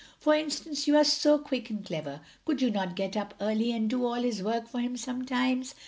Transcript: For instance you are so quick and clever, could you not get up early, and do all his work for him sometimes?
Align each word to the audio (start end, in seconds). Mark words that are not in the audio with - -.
For 0.17 0.33
instance 0.33 0.87
you 0.87 0.97
are 0.97 1.03
so 1.03 1.37
quick 1.37 1.69
and 1.69 1.85
clever, 1.85 2.21
could 2.43 2.59
you 2.59 2.71
not 2.71 2.95
get 2.95 3.15
up 3.15 3.35
early, 3.39 3.71
and 3.71 3.87
do 3.87 4.03
all 4.03 4.15
his 4.15 4.41
work 4.41 4.67
for 4.67 4.79
him 4.79 4.97
sometimes? 4.97 5.75